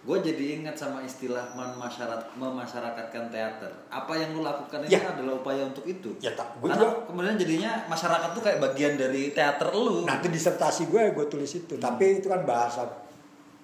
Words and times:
gue 0.00 0.16
jadi 0.18 0.44
ingat 0.56 0.72
sama 0.74 1.00
istilah 1.00 1.52
memasyarat 1.52 2.32
memasyarakatkan 2.34 3.28
teater 3.28 3.68
apa 3.86 4.12
yang 4.14 4.32
lu 4.32 4.40
lakukan 4.40 4.80
ini 4.82 4.90
Ya. 4.90 5.04
adalah 5.06 5.36
upaya 5.36 5.60
untuk 5.62 5.84
itu 5.84 6.16
Ya, 6.18 6.32
tak- 6.32 6.56
gua 6.56 6.72
karena 6.72 6.88
juga- 6.88 7.04
kemudian 7.04 7.36
jadinya 7.36 7.72
masyarakat 7.86 8.28
tuh 8.32 8.40
kayak 8.40 8.58
bagian 8.60 8.94
dari 8.94 9.28
teater 9.30 9.68
lu 9.70 10.02
Nah 10.02 10.16
itu 10.16 10.28
disertasi 10.30 10.88
gue 10.88 11.02
gue 11.10 11.26
tulis 11.26 11.52
itu. 11.54 11.76
Tapi 11.76 12.18
itu 12.18 12.26
kan 12.26 12.42
bahasa 12.42 12.88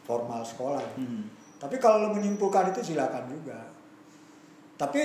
formal 0.03 0.41
sekolah. 0.41 0.85
Hmm. 0.95 1.25
Tapi 1.57 1.77
kalau 1.77 2.05
lo 2.05 2.09
menyimpulkan 2.13 2.69
itu 2.69 2.85
silakan 2.85 3.25
juga. 3.27 3.57
Tapi 4.77 5.01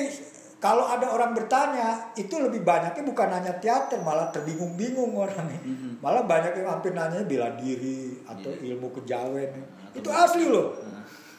kalau 0.57 0.83
ada 0.85 1.09
orang 1.09 1.31
bertanya 1.31 2.11
itu 2.13 2.37
lebih 2.37 2.61
banyaknya 2.61 3.01
bukan 3.01 3.29
hanya 3.31 3.55
teater 3.55 3.97
malah 3.99 4.29
terbingung-bingung 4.29 5.15
orang 5.15 5.47
Mhm. 5.47 5.91
Malah 5.97 6.21
banyak 6.23 6.53
yang 6.55 6.67
hampir 6.69 6.91
nanya 6.91 7.23
bela 7.23 7.49
diri 7.55 8.19
atau 8.23 8.51
Iya. 8.51 8.75
ilmu 8.75 8.91
kejawen. 8.91 9.49
Atau- 9.81 9.97
itu 9.97 10.09
asli 10.11 10.45
loh. 10.45 10.75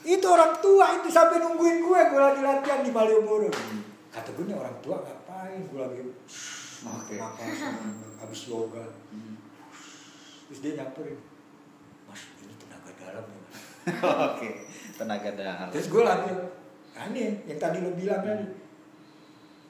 Itu 0.02 0.26
orang 0.26 0.58
tua 0.58 0.98
itu 0.98 1.08
sampai 1.08 1.38
nungguin 1.38 1.78
gue 1.82 2.00
gue 2.10 2.20
lagi 2.20 2.40
latihan 2.42 2.82
di 2.82 2.90
Malioboro. 2.90 3.50
Kata 4.10 4.28
gue 4.34 4.44
nih 4.50 4.56
orang 4.58 4.76
tua 4.82 4.98
ngapain? 4.98 5.62
Gue 5.70 5.78
lagi 5.78 6.00
Oke. 6.82 7.14
napas 7.14 7.58
habis 8.18 8.40
yoga. 8.50 8.82
Hmm. 9.14 9.38
Terus 10.50 10.58
dia 10.58 10.72
nyamperin. 10.82 11.18
Mas 12.10 12.22
ini 12.42 12.54
tenaga 12.58 12.90
dalam 12.98 13.24
ya. 13.24 13.40
Mas." 13.46 13.60
oke 14.02 14.50
tenaga 14.94 15.30
dalam 15.34 15.66
Terus 15.74 15.86
gue 15.90 16.02
lagi, 16.02 16.30
ini 17.10 17.22
yang 17.46 17.58
tadi 17.62 17.78
lo 17.82 17.94
bilang 17.94 18.22
tadi. 18.22 18.46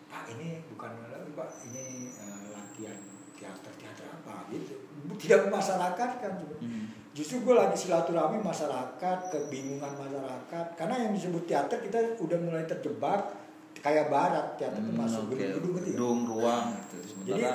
Pak 0.08 0.24
ini 0.36 0.60
bukan 0.72 0.92
pak, 1.32 1.48
ini 1.72 2.12
eh, 2.12 2.44
latihan 2.52 2.98
teater 3.36 3.72
teater 3.76 4.06
apa 4.08 4.48
gitu. 4.52 4.76
Tidak 5.16 5.48
memasyarakatkan 5.48 6.32
juga. 6.40 6.56
Hmm. 6.60 7.01
Justru 7.12 7.44
gue 7.44 7.52
lagi 7.52 7.76
silaturahmi 7.76 8.40
masyarakat, 8.40 9.18
kebingungan 9.28 9.92
masyarakat. 9.94 10.66
Karena 10.74 10.96
yang 10.98 11.12
disebut 11.12 11.44
teater 11.44 11.76
kita 11.78 11.98
udah 12.16 12.38
mulai 12.40 12.64
terjebak 12.64 13.20
kayak 13.76 14.08
barat 14.08 14.56
teater 14.56 14.80
Hmm, 14.80 14.96
masuk 14.96 15.28
oke. 15.28 15.36
gedung-gedung 15.36 15.74
gitu 15.74 15.84
ya. 15.84 15.92
gedung 15.92 16.20
ruang 16.24 16.64
gitu 16.78 16.96
Jadi 16.96 17.08
sementara 17.10 17.52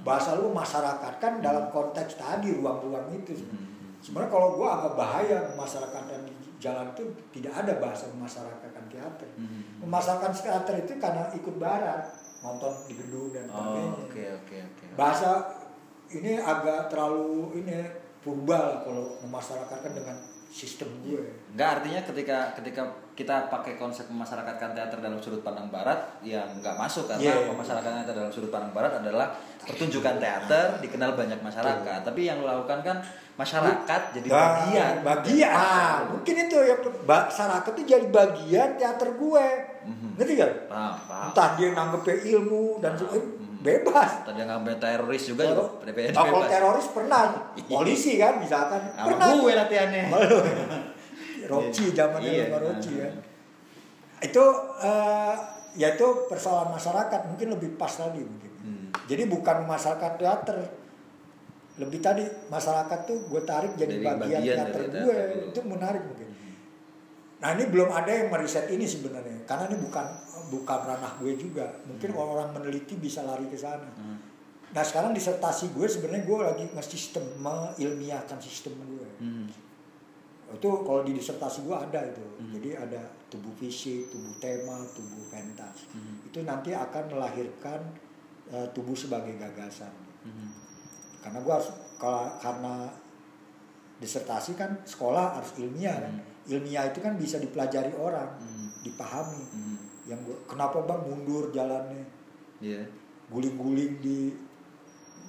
bahasa 0.00 0.30
lu 0.34 0.48
masyarakat 0.48 1.12
kan 1.18 1.32
dalam 1.40 1.68
konteks 1.68 2.16
tadi 2.16 2.54
ruang-ruang 2.54 3.04
itu. 3.12 3.36
Hmm. 3.42 3.68
Sebenarnya 3.98 4.30
kalau 4.30 4.48
gue 4.54 4.64
agak 4.66 4.92
bahaya 4.94 5.38
memasyarakatkan 5.50 6.20
di 6.24 6.32
jalan 6.56 6.86
itu 6.90 7.04
tidak 7.34 7.52
ada 7.52 7.72
bahasa 7.76 8.08
memasyarakatkan 8.08 8.84
teater. 8.88 9.28
Hmm. 9.36 9.60
Memasyarakatkan 9.84 10.32
teater 10.38 10.74
itu 10.78 10.92
karena 10.96 11.22
ikut 11.28 11.56
barat, 11.58 12.00
nonton 12.40 12.72
di 12.86 12.94
gedung 12.94 13.28
dan 13.28 13.44
oh 13.50 13.52
sebagainya. 13.52 13.92
oke 13.98 14.24
oke 14.40 14.56
oke 14.62 14.84
Bahasa 14.94 15.30
ini 16.08 16.38
agak 16.38 16.88
terlalu 16.88 17.58
ini 17.58 18.05
purba 18.26 18.58
lah 18.58 18.78
kalau 18.82 19.14
memasyarakatkan 19.22 19.94
dengan 19.94 20.16
sistem 20.46 20.88
gue. 21.02 21.22
Enggak 21.52 21.78
artinya 21.78 22.00
ketika 22.02 22.38
ketika 22.54 22.82
kita 23.12 23.46
pakai 23.46 23.76
konsep 23.76 24.06
memasyarakatkan 24.06 24.72
teater 24.72 24.98
dalam 24.98 25.18
sudut 25.18 25.40
pandang 25.40 25.68
barat 25.68 25.96
ya 26.20 26.42
nggak 26.44 26.74
masuk 26.74 27.06
karena 27.06 27.22
Iya. 27.28 27.48
memasyarakatkan 27.48 28.02
teater 28.02 28.16
dalam 28.16 28.32
sudut 28.32 28.50
pandang 28.50 28.72
barat 28.72 28.92
adalah 28.96 29.30
pertunjukan 29.58 30.16
teater 30.16 30.66
dikenal 30.78 31.14
banyak 31.14 31.38
masyarakat 31.38 32.00
tapi 32.02 32.20
yang 32.22 32.40
lo 32.40 32.46
lakukan 32.46 32.80
kan 32.82 32.96
masyarakat 33.36 34.00
jadi 34.16 34.26
Nah, 34.26 34.36
bagian 34.38 34.94
bagian. 35.02 35.52
Ah, 35.52 35.96
mungkin 36.08 36.34
itu 36.38 36.56
ya 36.58 36.76
masyarakat 37.04 37.70
itu 37.72 37.82
jadi 37.86 38.06
bagian 38.08 38.70
teater 38.74 39.08
gue. 39.12 39.46
Mhm. 39.84 40.08
Ngerti 40.16 40.32
gak? 40.34 40.52
paham 40.66 40.94
paham 41.04 41.26
Entah 41.30 41.48
dia 41.54 41.68
nanggepnya 41.70 42.16
ilmu 42.32 42.80
dan 42.80 42.92
Mhm. 42.96 43.45
Bebas. 43.66 44.10
tadi 44.22 44.38
yang 44.38 44.50
ngambil 44.54 44.74
teroris 44.78 45.26
juga 45.26 45.42
juga 45.42 45.44
Kalau 45.50 45.66
PDPD 45.82 46.06
oh, 46.06 46.14
kalau 46.14 46.30
bebas 46.38 46.50
teroris 46.54 46.86
pernah, 46.94 47.22
polisi 47.66 48.12
kan 48.14 48.38
misalkan 48.38 48.80
sama 48.94 49.06
pernah. 49.10 49.28
gue 49.34 49.52
latihannya 49.52 50.02
Roci 51.50 51.84
zaman 51.90 52.18
Iya. 52.18 52.44
dulu 52.50 52.58
Roci 52.64 52.92
ya. 52.96 53.08
Itu 54.18 54.44
eh, 54.80 55.34
ya 55.76 55.88
itu 55.92 56.06
persoalan 56.26 56.72
masyarakat 56.72 57.20
mungkin 57.26 57.48
lebih 57.52 57.70
pas 57.74 57.92
tadi 57.92 58.18
mungkin. 58.18 58.52
Hmm. 58.62 58.86
Jadi 59.06 59.22
bukan 59.26 59.62
masyarakat 59.62 60.12
teater. 60.16 60.58
Lebih 61.76 62.00
tadi 62.00 62.24
masyarakat 62.48 62.98
tuh 63.04 63.18
gue 63.28 63.42
tarik 63.44 63.76
jadi 63.76 63.94
Jadi 63.94 64.02
bagian, 64.02 64.40
bagian 64.40 64.56
teater 64.58 64.82
gue. 64.88 65.16
Itu 65.52 65.60
menarik 65.62 66.02
mungkin. 66.02 66.25
Nah 67.36 67.52
ini 67.52 67.68
belum 67.68 67.92
ada 67.92 68.08
yang 68.08 68.32
meriset 68.32 68.64
ini 68.72 68.88
sebenarnya 68.88 69.44
karena 69.44 69.68
ini 69.68 69.76
bukan 69.84 70.06
bukan 70.48 70.78
ranah 70.88 71.12
gue 71.20 71.36
juga. 71.36 71.68
Mungkin 71.84 72.16
orang 72.16 72.56
meneliti 72.56 72.96
bisa 72.96 73.20
lari 73.26 73.44
ke 73.52 73.58
sana. 73.58 73.88
Hmm. 73.92 74.16
Nah 74.72 74.82
sekarang 74.82 75.12
disertasi 75.12 75.76
gue 75.76 75.84
sebenarnya 75.84 76.24
gue 76.24 76.38
lagi 76.40 76.64
nge-sistem 76.72 77.24
mengilmiahkan 77.40 78.40
sistem 78.40 78.80
gue. 78.88 79.08
Hmm. 79.20 79.46
Itu 80.56 80.68
kalau 80.86 81.04
di 81.04 81.12
disertasi 81.12 81.68
gue 81.68 81.76
ada 81.76 82.00
itu. 82.08 82.24
Hmm. 82.40 82.50
Jadi 82.56 82.70
ada 82.72 83.02
tubuh 83.28 83.52
fisik, 83.60 84.08
tubuh 84.08 84.32
tema, 84.40 84.80
tubuh 84.96 85.28
pentas. 85.28 85.92
Hmm. 85.92 86.24
Itu 86.24 86.40
nanti 86.40 86.72
akan 86.72 87.04
melahirkan 87.12 87.80
eh, 88.48 88.66
tubuh 88.72 88.96
sebagai 88.96 89.36
gagasan. 89.36 89.92
Hmm. 90.24 90.50
Karena 91.20 91.44
gue 91.44 91.52
harus 91.52 91.68
kalau 92.00 92.32
karena 92.40 92.88
disertasi 94.00 94.56
kan 94.56 94.72
sekolah 94.88 95.36
harus 95.36 95.52
ilmiah 95.60 96.00
kan. 96.00 96.35
Ilmiah 96.46 96.94
itu 96.94 96.98
kan 97.02 97.18
bisa 97.18 97.36
dipelajari 97.38 97.92
orang, 97.98 98.38
Hmm. 98.38 98.68
dipahami. 98.82 99.42
Hmm. 99.50 99.76
Yang 100.06 100.20
gua, 100.30 100.36
kenapa 100.46 100.78
bang 100.86 101.02
mundur 101.02 101.50
jalannya, 101.50 102.04
Iya 102.62 102.86
guling-guling 103.26 103.98
di 103.98 104.30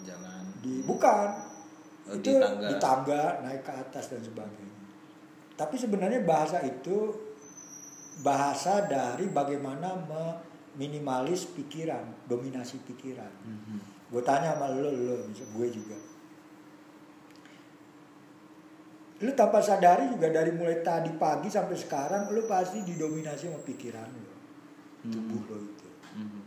jalan 0.05 0.43
di 0.61 0.85
bukan 0.85 1.49
Oh, 2.07 2.15
itu 2.15 2.31
di 2.31 2.39
tangga. 2.39 2.67
di 2.71 2.75
tangga 2.79 3.23
naik 3.43 3.67
ke 3.67 3.73
atas 3.73 4.15
dan 4.15 4.23
sebagainya. 4.23 4.79
Tapi 5.59 5.75
sebenarnya 5.75 6.23
bahasa 6.23 6.63
itu 6.63 7.11
bahasa 8.23 8.87
dari 8.87 9.27
bagaimana 9.27 9.91
meminimalis 10.07 11.51
pikiran, 11.51 12.29
dominasi 12.31 12.79
pikiran. 12.87 13.27
Hmm. 13.43 13.81
Gue 14.07 14.23
tanya 14.23 14.55
sama 14.55 14.71
lo, 14.71 14.87
lo, 14.87 15.27
gue 15.27 15.67
juga. 15.67 15.99
Lu 19.17 19.33
tanpa 19.33 19.57
sadari 19.57 20.13
juga 20.13 20.29
dari 20.29 20.53
mulai 20.53 20.85
tadi 20.85 21.09
pagi 21.17 21.49
sampai 21.49 21.73
sekarang 21.73 22.29
lu 22.29 22.45
pasti 22.45 22.85
didominasi 22.85 23.49
sama 23.49 23.57
pikiran 23.65 24.05
lo. 24.05 24.33
Tubuh 25.09 25.41
lo 25.49 25.57
itu. 25.65 25.89
Hmm. 26.13 26.41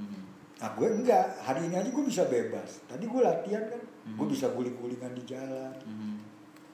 Hmm. 0.00 0.22
Nah 0.56 0.70
gue 0.72 0.88
enggak, 0.88 1.26
hari 1.44 1.68
ini 1.68 1.76
aja 1.76 1.90
gue 1.92 2.04
bisa 2.06 2.24
bebas. 2.24 2.80
Tadi 2.88 3.04
gue 3.04 3.20
latihan 3.20 3.60
kan, 3.68 3.82
gue 4.08 4.24
Mhm. 4.24 4.32
bisa 4.32 4.46
guling-gulingan 4.56 5.12
di 5.12 5.22
jalan. 5.28 5.74
Hmm. 5.84 6.16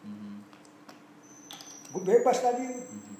Hmm. 0.06 0.36
Gue 1.90 2.02
bebas 2.06 2.38
tadi. 2.38 2.62
Hmm. 2.62 3.16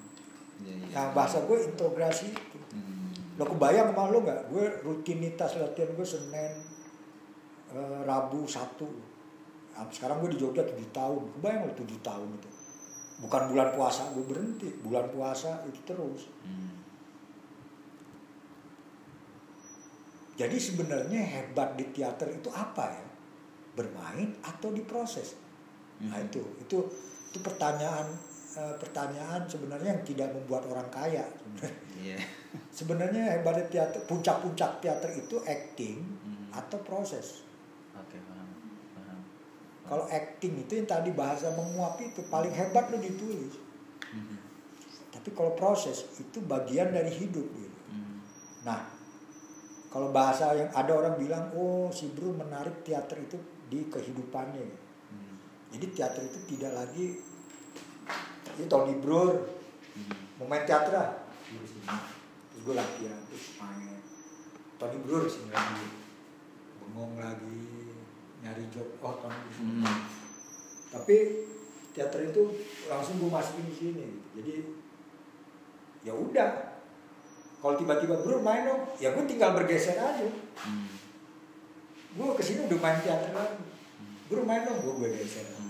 Iya, 0.63 0.73
iya. 0.87 0.93
Nah 0.95 1.05
bahasa 1.11 1.43
gue 1.43 1.57
integrasi 1.67 2.31
itu. 2.31 2.59
Hmm. 2.71 3.11
Lo 3.35 3.43
kebayang 3.43 3.91
sama 3.91 4.07
lo 4.07 4.23
nggak? 4.23 4.41
Gue 4.47 4.65
rutinitas 4.87 5.59
latihan 5.59 5.91
gue 5.91 6.07
Senin, 6.07 6.53
eh, 7.75 7.99
Rabu, 8.07 8.47
Sabtu. 8.47 8.87
Nah, 9.79 9.87
sekarang 9.87 10.19
gue 10.19 10.35
di 10.35 10.39
Jogja 10.43 10.67
7 10.67 10.75
tahun. 10.91 11.23
Kebayang 11.39 11.63
lo 11.63 11.71
7 11.71 11.87
tahun 12.03 12.27
itu. 12.35 12.49
Bukan 13.23 13.41
bulan 13.47 13.71
puasa 13.71 14.11
gue 14.11 14.27
berhenti. 14.27 14.67
Bulan 14.83 15.07
puasa 15.07 15.63
itu 15.63 15.79
terus. 15.87 16.27
Hmm. 16.43 16.83
Jadi 20.35 20.55
sebenarnya 20.55 21.19
hebat 21.19 21.79
di 21.79 21.87
teater 21.95 22.27
itu 22.31 22.51
apa 22.51 22.91
ya? 22.91 23.07
Bermain 23.75 24.35
atau 24.43 24.71
diproses? 24.71 25.35
Nah 25.99 26.15
Mhm. 26.15 26.27
itu 26.31 26.41
itu 26.63 26.77
itu 27.31 27.39
pertanyaan 27.39 28.07
eh, 28.49 28.75
pertanyaan 28.81 29.45
sebenarnya 29.45 29.99
yang 29.99 30.03
tidak 30.03 30.31
membuat 30.35 30.63
orang 30.67 30.87
kaya. 30.91 31.23
sebenarnya. 31.39 31.71
Iya. 31.99 32.19
Sebenarnya 32.71 33.23
hebatnya 33.35 33.65
teater 33.67 34.01
puncak-puncak 34.07 34.79
teater 34.79 35.11
itu 35.11 35.39
acting 35.43 36.03
Mhm. 36.03 36.55
atau 36.55 36.79
proses. 36.83 37.43
Paham. 37.91 38.38
Kalau 39.89 40.05
acting 40.05 40.53
itu 40.61 40.77
yang 40.77 40.85
tadi 40.85 41.09
bahasa 41.09 41.49
menguap 41.57 41.97
itu 41.97 42.21
paling 42.29 42.53
hebat 42.53 42.93
lo 42.93 43.01
ditulis. 43.01 43.57
Mhm. 44.13 44.37
Tapi 45.09 45.33
kalau 45.33 45.57
proses 45.57 46.05
itu 46.21 46.37
bagian 46.45 46.93
dari 46.93 47.09
hidup 47.09 47.49
gitu. 47.57 47.79
Mhm. 47.89 48.15
Nah, 48.69 48.85
kalau 49.89 50.13
bahasa 50.13 50.53
yang 50.53 50.69
ada 50.77 50.93
orang 50.93 51.17
bilang, 51.17 51.49
oh 51.57 51.89
si 51.89 52.13
Bro 52.13 52.37
menarik 52.37 52.85
teater 52.85 53.17
itu 53.17 53.41
di 53.73 53.89
kehidupannya. 53.89 54.61
Mhm. 54.61 55.33
Jadi 55.73 55.85
teater 55.97 56.21
itu 56.29 56.39
tidak 56.53 56.77
lagi 56.77 57.05
itu 58.59 58.67
Tony 58.69 58.93
Bro 59.01 59.23
Mhm. 59.95 60.37
mau 60.37 60.45
main 60.45 60.69
teater 60.69 60.93
ah. 60.93 61.11
Sini. 61.49 61.81
Terus 62.53 62.61
gue 62.61 62.75
latihan, 62.77 63.19
terus 63.25 63.57
main. 63.57 63.97
Tony 64.77 64.97
Bro 65.01 65.25
sini 65.25 65.49
lagi, 65.51 65.87
bengong 66.79 67.17
lagi, 67.19 67.78
nyari 68.39 68.63
job. 68.69 68.87
Oh 68.99 69.15
sini. 69.49 69.83
Mhm. 69.83 69.95
Tapi 70.89 71.15
teater 71.91 72.21
itu 72.25 72.43
langsung 72.85 73.17
gue 73.17 73.27
masukin 73.27 73.65
di 73.65 73.75
sini. 73.75 74.07
Jadi 74.33 74.53
ya 76.01 76.13
udah. 76.13 76.51
Kalau 77.59 77.75
tiba-tiba 77.75 78.23
bro 78.23 78.39
main 78.39 78.63
dong, 78.63 78.87
ya 78.97 79.11
gue 79.11 79.23
tinggal 79.27 79.51
bergeser 79.51 79.95
aja. 79.95 80.23
Mhm. 80.23 80.87
Gue 82.15 82.27
ke 82.33 82.43
sini 82.43 82.65
udah 82.65 82.79
main 82.79 82.99
teater 82.99 83.31
lagi. 83.31 83.63
Bro 84.25 84.43
main 84.43 84.63
dong, 84.63 84.79
gue 84.79 84.93
gue 84.97 85.09
geser. 85.15 85.45
Mhm. 85.49 85.67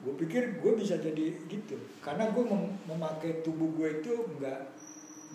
gue 0.00 0.16
pikir 0.16 0.64
gue 0.64 0.72
bisa 0.80 0.96
jadi 0.96 1.44
gitu 1.44 1.76
karena 2.00 2.32
gue 2.32 2.40
mem- 2.40 2.72
memakai 2.88 3.44
tubuh 3.44 3.68
gue 3.76 4.00
itu 4.00 4.08
nggak 4.32 4.60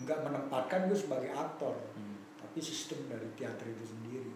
nggak 0.02 0.18
menempatkan 0.26 0.90
gue 0.90 0.98
sebagai 0.98 1.30
aktor 1.30 1.70
Hmm. 1.94 2.18
tapi 2.34 2.58
sistem 2.58 3.06
dari 3.06 3.30
teater 3.38 3.62
itu 3.62 3.94
sendiri 3.94 4.26